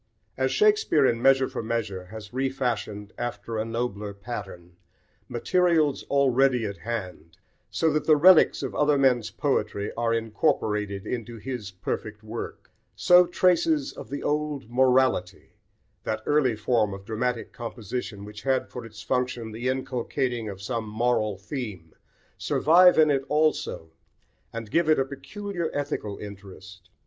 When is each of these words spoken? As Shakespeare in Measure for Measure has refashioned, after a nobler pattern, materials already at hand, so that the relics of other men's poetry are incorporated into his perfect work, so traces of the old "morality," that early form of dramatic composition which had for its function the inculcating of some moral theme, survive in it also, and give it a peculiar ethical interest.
As 0.35 0.51
Shakespeare 0.51 1.05
in 1.05 1.21
Measure 1.21 1.47
for 1.47 1.61
Measure 1.61 2.05
has 2.05 2.33
refashioned, 2.33 3.13
after 3.19 3.59
a 3.59 3.65
nobler 3.65 4.15
pattern, 4.15 4.75
materials 5.29 6.05
already 6.09 6.65
at 6.65 6.77
hand, 6.77 7.37
so 7.69 7.93
that 7.93 8.05
the 8.07 8.15
relics 8.15 8.63
of 8.63 8.73
other 8.73 8.97
men's 8.97 9.29
poetry 9.29 9.93
are 9.93 10.11
incorporated 10.11 11.05
into 11.05 11.37
his 11.37 11.69
perfect 11.69 12.23
work, 12.23 12.71
so 12.95 13.27
traces 13.27 13.93
of 13.93 14.09
the 14.09 14.23
old 14.23 14.71
"morality," 14.71 15.51
that 16.03 16.23
early 16.25 16.55
form 16.55 16.95
of 16.95 17.05
dramatic 17.05 17.53
composition 17.53 18.25
which 18.25 18.41
had 18.41 18.69
for 18.71 18.83
its 18.83 19.03
function 19.03 19.51
the 19.51 19.69
inculcating 19.69 20.49
of 20.49 20.63
some 20.63 20.89
moral 20.89 21.37
theme, 21.37 21.93
survive 22.39 22.97
in 22.97 23.11
it 23.11 23.23
also, 23.29 23.91
and 24.51 24.71
give 24.71 24.89
it 24.89 24.97
a 24.97 25.05
peculiar 25.05 25.69
ethical 25.75 26.17
interest. 26.17 26.89